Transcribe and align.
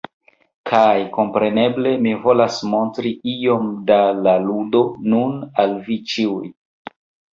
Kaj 0.69 0.93
kompreneble, 1.17 1.91
mi 2.07 2.13
volas 2.23 2.57
montri 2.73 3.11
iom 3.35 3.69
da 3.91 3.99
la 4.23 4.35
ludo 4.49 4.83
nun 5.15 5.39
al 5.65 5.77
vi 5.91 5.99
ĉiuj. 6.15 6.43